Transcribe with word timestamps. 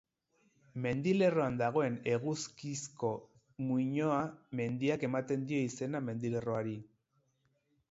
Mendilerroan 0.85 1.59
dagoen 1.59 1.97
Eguzkizko 2.13 3.11
muinoa 3.67 4.17
mendiak 4.63 5.07
ematen 5.11 5.47
dio 5.53 5.63
izena 5.69 6.05
mendilerroari. 6.11 6.77